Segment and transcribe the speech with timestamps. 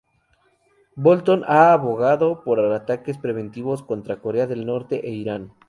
[0.95, 5.53] Bolton ha abogado por ataques preventivos contra Corea del Norte e Irán.